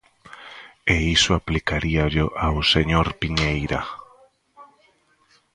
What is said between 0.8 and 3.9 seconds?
E iso aplicaríallo ao señor Piñeira.